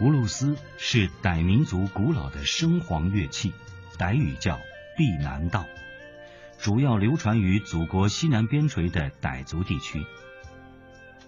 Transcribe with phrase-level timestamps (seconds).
[0.00, 3.52] 葫芦丝是傣民族古老的声簧乐器，
[3.98, 4.58] 傣语叫
[4.96, 5.66] 避南道，
[6.58, 10.06] 主要流传于祖国西南边陲的傣族地区。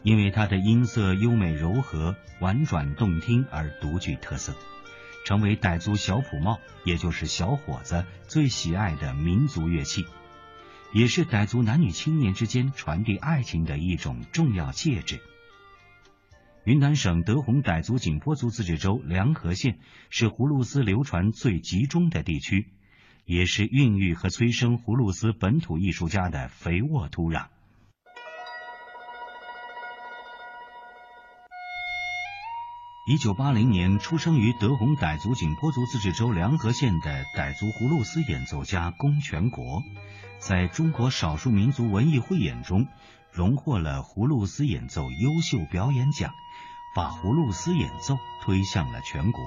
[0.02, 4.54] 因为它的音色优美柔和、婉转动听而独具特色，
[5.26, 10.06] 成为傣族小普帽，也就是小伙子最喜爱的民族乐器，
[10.94, 15.20] 也是傣族男女青年之间传递爱情的一种重要介质。
[16.64, 19.80] 云南省德宏傣族景颇族自治州凉河县
[20.10, 22.68] 是葫芦丝流传最集中的地区，
[23.24, 27.46] 也是孕育和催生葫芦丝本土艺术家的肥沃土壤。
[33.08, 39.82] 一九八零年出生于德宏傣族景颇族自治州凉河县的傣族葫芦丝演奏家龚全国，
[40.38, 42.86] 在中国少数民族文艺汇演中
[43.32, 46.32] 荣获了葫芦丝演奏优秀表演奖，
[46.94, 49.42] 把葫芦丝演奏推向了全国。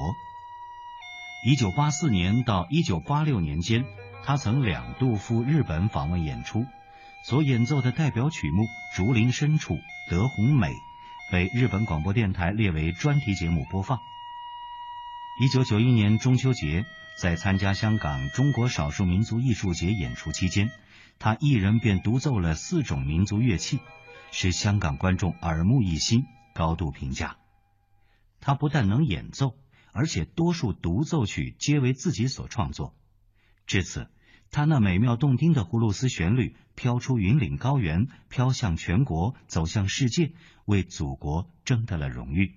[1.45, 3.85] 一九八四年到一九八六年间，
[4.24, 6.65] 他曾两度赴日本访问演出，
[7.24, 8.63] 所演奏的代表曲目
[8.96, 9.74] 《竹林深处》
[10.10, 10.68] 《德宏美》。
[11.32, 13.99] 被日本广播电台列为专题节目播放。
[15.41, 16.85] 一九九一年中秋节，
[17.20, 20.70] 在参加香港中国少数民族艺术节演出期间，
[21.18, 23.80] 他一人便独奏了四种民族乐器，
[24.32, 27.37] 使香港观众耳目一新，高度评价。
[28.39, 29.55] 他不但能演奏，
[29.91, 32.95] 而且多数独奏曲皆为自己所创作。
[33.67, 34.07] 至此。
[34.51, 40.31] 他那美妙动听的葫芦丝旋律飘出云岭高原，飘向全国，走向世界，
[40.63, 42.53] 为祖国争得了荣誉。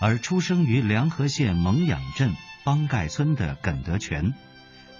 [0.00, 2.32] 而出生于凉河县蒙养镇
[2.64, 4.34] 邦盖村的耿德全，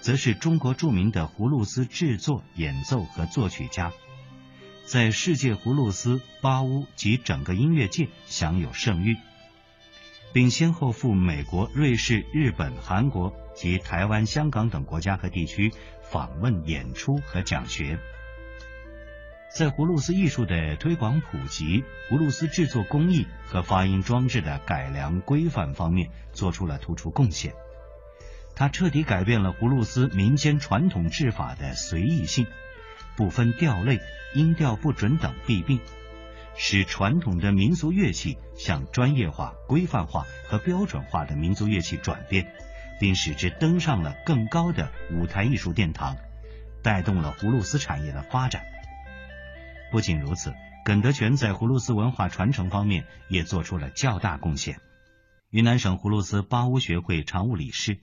[0.01, 3.93] 则是中国著名的葫芦丝制作、演奏和作曲家，
[4.89, 9.17] 在世界葫芦丝、巴乌及整个音乐界享有盛誉。
[10.33, 15.71] 并先后赴美国、瑞士、日本、韩国及台湾、香港等国家和地区
[16.01, 17.99] 访问、演出和讲学，
[19.55, 27.53] 在葫芦丝艺术的推广普及、葫芦丝制作工艺和发音装置的改良规范方面做出了突出贡献。
[28.55, 32.47] 他彻底改变了葫芦丝民间传统制法的随意性，
[33.19, 33.99] 不分调类、
[34.33, 35.81] 音调不准等弊病。
[36.55, 42.49] 使传统的民族乐器向专业化、规范化和标准化的民族乐器转变，
[42.97, 46.15] 并使之登上了更高的舞台艺术殿堂，
[46.81, 48.63] 带动了葫芦丝产业的发展。
[49.91, 50.53] 不仅如此，
[50.85, 54.79] 耿德全在葫芦丝文化传承方面也做出了较大贡献。
[55.49, 57.99] 云南省葫芦丝巴乌学会常务理事、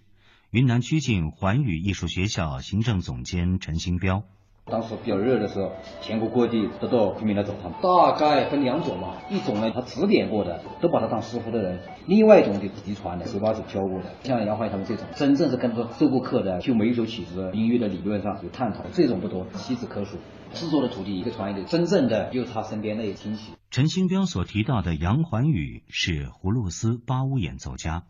[0.51, 4.25] 云南曲靖环宇艺术学校行政总监陈新彪。
[4.69, 7.79] 当时比较热的时候，全国各地都到昆明来找他们。
[7.81, 11.79] 大概分两种嘛，一种呢他指点过的，都把他当师傅的人；
[12.09, 14.13] 另外一种就是嫡传的，手把手教过的。
[14.25, 20.17] 像杨怀他们这种，真正是跟着授过课的，就每一首曲子音乐的理论上有探讨，这种不多，屈指可数。
[20.53, 23.53] 制作的徒弟一个传一个，真正的就是他身边那些亲戚。
[23.71, 28.03] 陈新彪所提到的杨环宇是葫芦丝巴乌演奏家，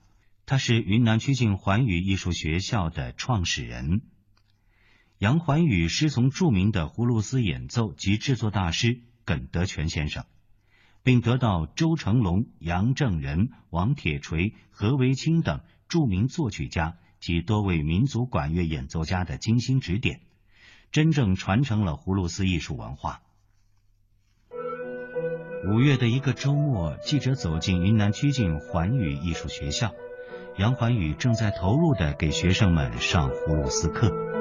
[0.46, 4.00] 他是云南曲靖环宇艺术学校的创始人。
[5.18, 10.26] 杨环宇师从著名的葫芦丝演奏及制作大师耿德全先生，
[11.02, 20.20] 并得到周成龙、杨正仁、王铁锤、何维清等著名作曲家及多位民族管乐演奏家的精心指点，
[20.92, 23.22] 真正传承了葫芦丝艺术文化。
[25.72, 29.94] 五月的一个周末，记者走进云南曲靖环宇艺术学校，
[30.58, 34.35] 杨环宇正在投入的给学生们上葫芦丝课。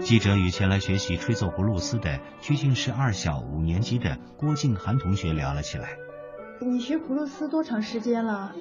[0.00, 5.96] 记者与前来学习吹奏葫芦丝的曲靖市二小五年级的郭静涵同学聊了起来。
[6.60, 8.54] 你学葫芦丝多长时间了？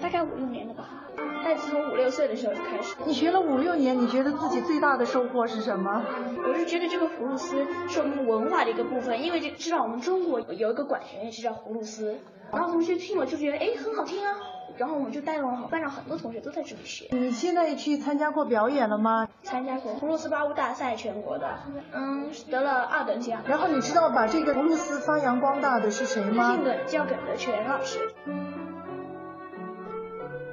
[0.00, 1.05] 大概五六年了吧。
[1.44, 2.96] 但是从五六岁的时候就开始。
[3.04, 6.04] 你学了五六年，你觉得自己最大的收获是什么？
[6.46, 12.16] 我是觉得这个葫芦丝是我们文化的一个部分，因为这知道我们中国有一个管弦乐器叫葫芦丝，
[12.52, 14.34] 然后同学听了就觉得哎很好听啊。
[14.78, 17.06] 然后我们就带动了班上很多同学都在这里学。
[17.10, 19.26] 你现在去参加过表演了吗？
[19.42, 21.48] 参加过葫芦丝八舞大赛全国的，
[21.94, 23.40] 嗯，得了二等奖。
[23.48, 26.52] 然后你知道把这个葫芦丝发扬光大的是谁吗？
[26.52, 28.00] 姓耿，叫耿德全老师。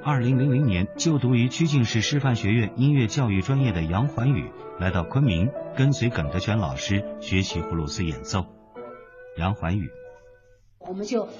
[0.06, 8.44] 二零零零年就读于曲靖市师范学院音乐教育专业的杨环宇来到昆明，跟随耿德全老师学习葫芦丝演奏。
[9.38, 9.88] 杨环宇，
[10.78, 11.30] 我们就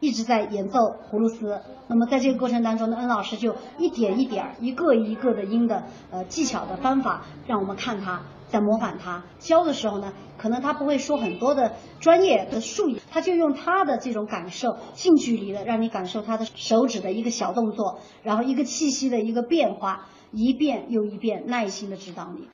[0.00, 1.62] 一直在演奏葫芦丝。
[1.88, 8.20] 那么在这个过程当中呢，恩老师就一点一点、一个一个的音的呃技巧的方法，让我们看他。
[8.50, 22.48] 在模仿他教的时候呢，可能他不会说很多的专业的术语，他就用他的这种感受，近距离的让你感受他的手指的一个小动作，然后一个气息的一个变化，一遍又一遍，耐心的指导你。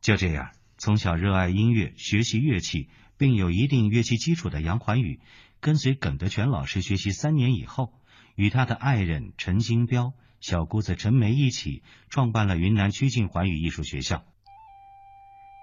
[0.00, 5.20] 就这样，从小热爱音乐、学习乐器，并有一定乐器基础的杨环宇，
[5.60, 7.92] 跟随耿德全老师学习三年以后，
[8.36, 14.22] 与他的爱人陈金彪、小姑子陈梅一起创办了云南曲靖环宇艺术学校。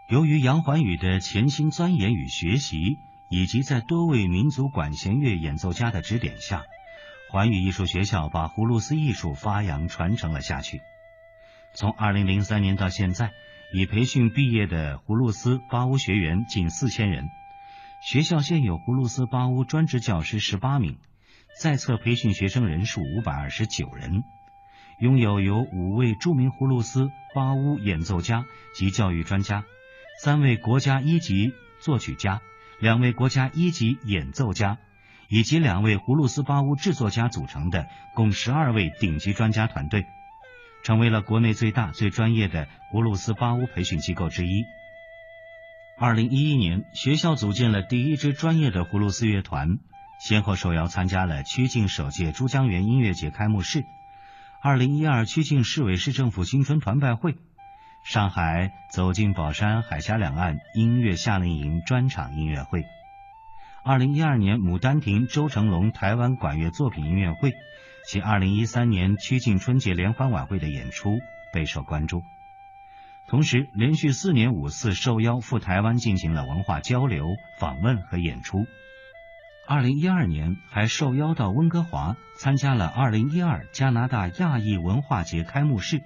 [0.08, 2.98] 由于杨环宇的潜心钻研与学习，
[3.30, 6.64] 以及在多位民族管弦乐演奏家的指点下，
[7.30, 10.80] 环宇艺术学校把葫芦丝艺术发扬传承了下去。
[11.74, 13.32] 从二零零三年到现在，
[13.74, 17.28] 已培训毕业的葫芦丝八乌学员近四千人。
[18.02, 21.00] 学校现有葫芦丝八乌专职教师十八名，
[21.60, 24.24] 在册培训学生人数五百二十九人，
[25.02, 29.66] 拥有由五位著名葫芦丝八乌演奏家及教育专家。
[30.20, 32.42] 三位国家一级作曲家，
[32.80, 34.80] 两位国家一级演奏家，
[35.30, 37.86] 以及两位葫芦丝巴乌制作家组成的
[38.16, 40.08] 共十二位顶级专家团队，
[40.84, 44.66] 成为了国内最大、最专业的葫芦丝巴乌培训机构之一。
[46.00, 49.78] 二零一一年，学校组建了第一支专业的葫芦丝乐团，
[50.20, 53.84] 先后受邀参加了曲靖首届珠江源音乐节开幕式、
[54.64, 57.38] 二零一二曲靖市委市政府新春团拜会。
[58.08, 62.86] 上海走进宝山海峡两岸音乐夏令营专场音乐会，
[63.84, 67.52] 二零一二年牡丹亭周成龙台湾管乐作品音乐会
[68.08, 71.20] 及二零一三年曲靖春节联欢晚会的演出
[71.52, 72.24] 备受关注。
[73.28, 78.68] 同时，连续四年五次受邀赴台湾进行了文化交流、访问和演出。
[79.68, 86.02] 二零一二年还受邀到温哥华参加了二零一二加拿大亚裔文化节开幕式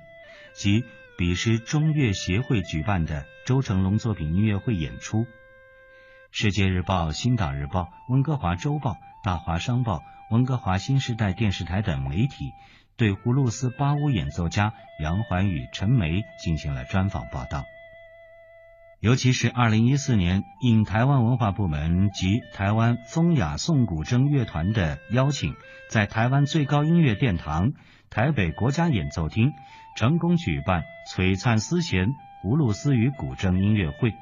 [0.55, 0.83] 及。
[1.17, 5.19] 彼时中乐协会举办的周成龙作品音乐会演出，
[6.31, 8.91] 《世界日报》《新岛日报》《温哥华周报》
[9.23, 9.97] 《大华商报》
[10.31, 12.51] 《温哥华新时代电视台》等媒体
[12.97, 17.65] 对葫芦丝八乌演奏家杨环宇、陈梅进行了专访报道。
[18.99, 25.55] 尤其是二零一四年，应台湾文化部门及台湾风雅颂古筝乐团的邀请，
[25.89, 27.73] 在台湾最高音乐殿堂
[28.11, 29.53] 台北国家演奏厅。
[29.93, 34.13] 成功举办璀璨丝弦葫芦丝与古筝音乐会，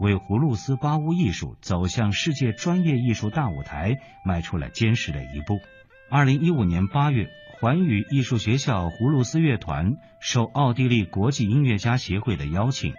[0.00, 5.60] 为葫芦丝八乌艺术走向世界专业艺术大舞台迈出了坚实的一步。
[6.10, 7.28] 二零一五年八月，
[7.60, 12.94] 环宇艺术学校葫芦丝乐团受奥地利国际音乐家协会的邀请，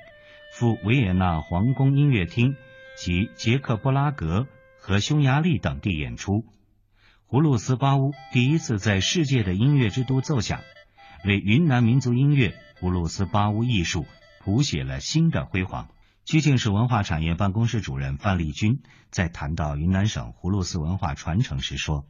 [0.54, 2.56] 赴维也纳皇宫音乐厅
[2.96, 4.46] 及捷克布拉格
[4.80, 6.46] 和匈牙利等地演出。
[7.32, 10.62] 葫芦丝八乌第一次在世界的音乐之都奏响。
[11.24, 14.08] 为云南民族音乐葫芦丝八乌艺术
[14.40, 15.90] 谱写了新的辉煌。
[16.26, 18.82] 曲靖市文化产业办公室主任范丽君
[19.12, 22.04] 在谈到云南省葫芦丝文化传承时说：“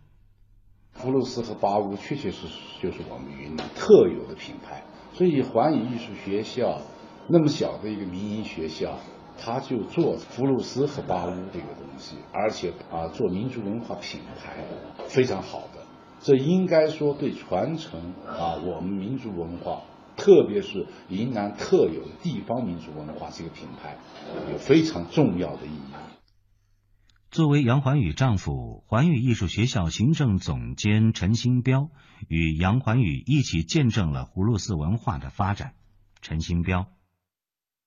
[0.98, 4.84] 葫芦丝和八乌确确实实就是我们云南特有的品牌。
[5.12, 6.82] 所以环宇艺术学校
[7.28, 8.98] 那么小的一个民营学校，
[9.42, 14.64] 他就做葫芦丝和巴乌这个东西，而且啊做民族文化品牌
[15.08, 15.86] 非常好的。”
[16.22, 19.84] 这应该说对传承啊，我们民族文化，
[20.18, 23.98] 特别是云南特有的地方民族文化这个品牌，
[24.52, 25.94] 有非常重要的意义。
[27.32, 31.90] 作为杨环宇丈夫，环宇艺术学校行政总监陈新彪
[32.28, 35.72] 与杨环宇一起见证了葫芦丝文化的发展。
[36.22, 36.88] 陈新彪，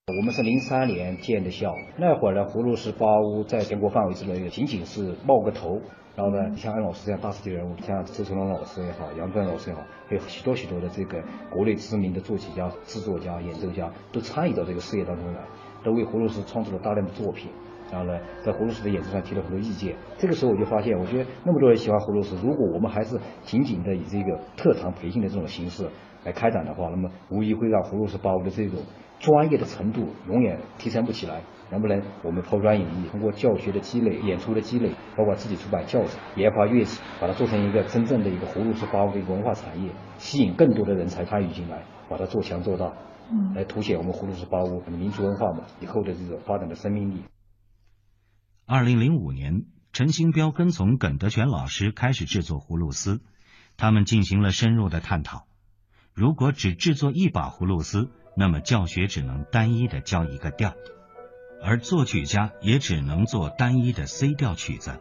[0.09, 5.81] 我们是零三年建的校，那会儿呢，葫芦丝八屋在全国范围之内仅仅是冒个头。
[6.17, 15.41] 然后呢，像安老师这样大师级人物，像周成龙老师也好，杨端老师也好，还有许多许多的这个国内知名的作曲家、制作家、演奏家，都参与到这个事业当中来，
[15.85, 17.53] 都为葫芦丝创作了大量的作品。
[17.93, 19.95] 然后呢，在葫芦丝的演奏上提了很多意见。
[20.19, 25.89] 这个时候我就发现，我觉得那么多人喜欢葫芦丝，如果我们还是仅仅的以这个特长培训的这种形式
[26.25, 28.81] 来开展的话，那么无疑会让葫芦丝包的这种
[29.23, 31.43] 专业的程度永远提升不起来。
[31.71, 42.93] 能不能我们抛砖引玉，通过教学的积累、演出的积累，包括自己出版教材、研发乐器，把它做成一个真正的一个葫芦丝八乌的一个文化产业，吸引更多的人才参与进来，把它做强做大，
[43.31, 47.23] 嗯，来凸显我们葫芦丝八乌民族文化嘛以后的这种发展的生命力。
[48.67, 49.63] 二零零五年，
[49.95, 53.23] 陈兴彪跟从耿德全老师开始制作葫芦丝，
[53.79, 55.47] 他们进行了深入的探讨。
[56.13, 60.75] 如果只制作一把葫芦丝，那么教学只能单一的教一个调，
[61.63, 64.99] 而作曲家也只能做单一的 C 调曲子。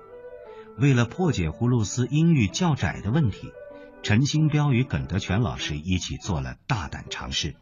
[0.78, 3.52] 为了破解葫芦丝音域较窄的问题，
[4.04, 7.56] 陈星标与耿德全老师一起做了大胆尝试，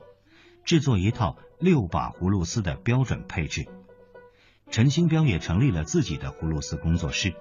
[0.64, 3.68] 制作一套六把葫芦丝的标准配置。
[4.72, 7.34] 陈星标也成立了自己的葫芦丝工作室。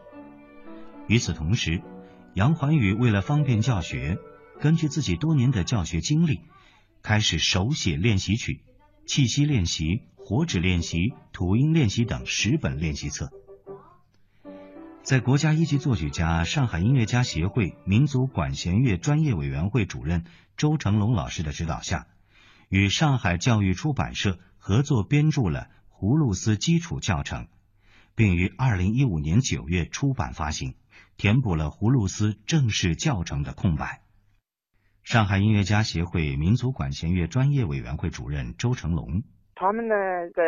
[1.07, 1.83] 与此同时，
[2.35, 4.19] 杨环宇为了方便教学，
[4.61, 6.41] 根据自己多年的教学经历，
[7.03, 8.63] 开始手写练习曲、
[9.07, 13.31] 气息练习、活指练习、吐音练习等十本练习册。
[15.03, 20.25] 在国家一级作曲家、上海音乐家协会民族管弦乐专业委员会主任
[20.59, 22.07] 周成龙老师的指导下，
[22.69, 27.45] 与上海教育出版社合作编著了《葫芦丝基础教程》，
[28.15, 30.75] 并于二零一五年九月出版发行，
[31.17, 34.03] 填补了葫芦丝正式教程的空白。
[35.09, 39.23] 上海音乐家协会民族管弦乐专业委员会主任周成龙。
[39.55, 39.95] 他们呢，
[40.35, 40.45] 在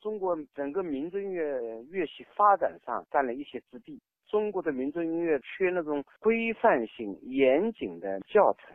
[0.00, 1.44] 中国整个民族音乐
[1.90, 4.00] 乐器发展上占了一些之地。
[4.26, 8.74] 中国的民族音乐缺那种规范性严谨的教程，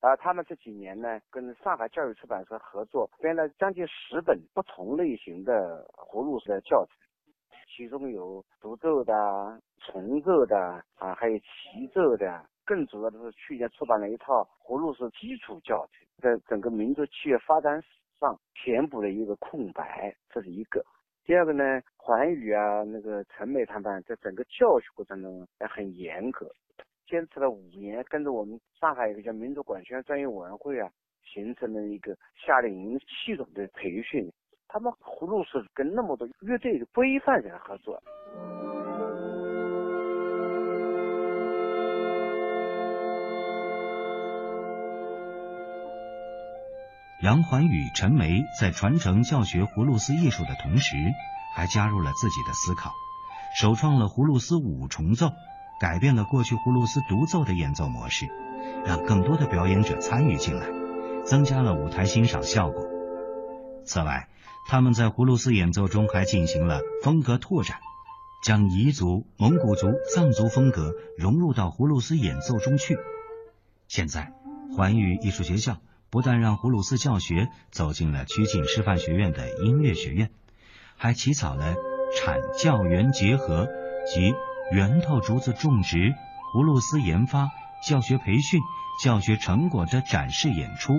[0.00, 6.94] 而他们这几年呢，跟上海教育出版社合作，编了将近十本不同类型的葫芦丝的教程，
[7.74, 9.14] 其中有独奏的、
[9.78, 10.58] 重奏的
[10.96, 12.44] 啊，还有齐奏的。
[12.68, 17.88] 更主要的是，去年出版了一套葫芦丝基础教程，在整个民族器乐发展史。
[18.20, 20.84] 上填补了一个空白，这是一个。
[21.24, 26.50] 第二个呢，环宇啊，那个陈美他们在整个教学过程中也很严格，
[27.06, 30.90] 坚持了五年，跟着我们上海一个叫民族管弦专业委员会啊，
[31.22, 34.28] 形成了一个夏令营系统的培训。
[34.66, 38.02] 他们葫芦是跟那么多乐队的规范人合作。
[47.28, 50.96] 杨环宇、陈梅在传承教学葫芦丝艺术的同时，
[51.54, 52.94] 还加入了自己的思考，
[53.54, 55.32] 首创了葫芦丝五重奏，
[55.78, 58.30] 改变了过去葫芦丝独奏的演奏模式，
[58.86, 60.68] 让更多的表演者参与进来，
[61.26, 62.86] 增加了舞台欣赏效果。
[63.84, 64.30] 此外，
[64.66, 67.76] 他们在葫芦丝演奏中还进行了风格拓展，
[68.42, 72.96] 将彝族、蒙古族、藏族风格融入到葫芦丝演奏中去。
[73.86, 74.32] 现在，
[74.74, 75.76] 环宇艺术学校。
[76.10, 80.30] 不但让葫芦丝教学走进了曲靖师范学院的音乐学院，
[80.96, 81.74] 还起草了
[82.16, 83.68] 产教园结合
[84.06, 84.32] 及
[84.72, 86.14] 源头竹子种植、
[86.52, 87.50] 葫芦丝研发、
[87.86, 88.60] 教学培训、
[89.04, 90.94] 教学成果的展示演出、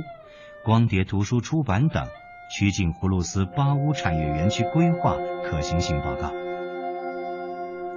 [0.64, 2.08] 光碟图书出版等
[2.56, 6.32] 曲靖葫芦丝八屋产业园区规划可行性报告。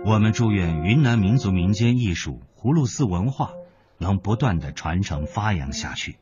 [0.05, 3.53] 我们祝愿云南民族民间艺术葫芦丝文化
[3.99, 6.17] 能不断的传承发扬下去。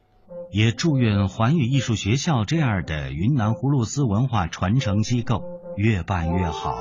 [0.50, 5.45] 也祝愿环宇艺术学校这样的云南葫芦丝文化传承机构
[5.76, 6.76] 越办越好。